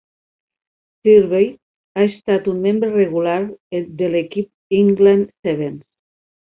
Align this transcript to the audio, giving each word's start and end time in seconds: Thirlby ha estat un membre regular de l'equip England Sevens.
Thirlby 1.07 1.41
ha 1.99 2.01
estat 2.13 2.49
un 2.55 2.65
membre 2.65 2.91
regular 2.97 3.39
de 4.01 4.13
l'equip 4.17 4.79
England 4.83 5.35
Sevens. 5.45 5.83